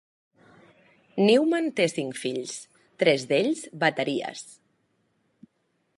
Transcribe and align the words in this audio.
Newman 1.27 1.69
té 1.81 1.85
cinc 1.93 2.17
fills, 2.23 2.55
tres 3.03 3.29
d'ells 3.33 3.61
bateries. 3.85 4.45